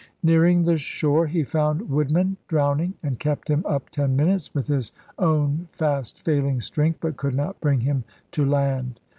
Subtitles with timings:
[0.23, 4.91] Nearing the shore, he found Woodman drowning, and kept him up ten minutes with his
[5.19, 8.99] own fast failing strength, but could not bring him to land.